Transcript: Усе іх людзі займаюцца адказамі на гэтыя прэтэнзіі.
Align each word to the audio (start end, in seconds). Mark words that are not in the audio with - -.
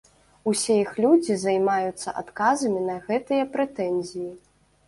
Усе 0.51 0.77
іх 0.83 0.95
людзі 1.03 1.35
займаюцца 1.43 2.15
адказамі 2.23 2.81
на 2.89 2.97
гэтыя 3.11 3.43
прэтэнзіі. 3.53 4.31